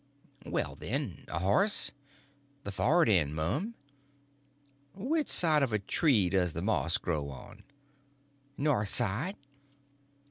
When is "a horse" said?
1.27-1.91